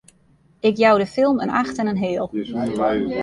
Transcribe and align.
Ik 0.59 0.77
jou 0.77 0.99
de 0.99 1.05
film 1.05 1.39
in 1.41 1.49
acht 1.49 1.77
en 1.77 1.87
in 1.87 1.95
heal! 1.97 2.29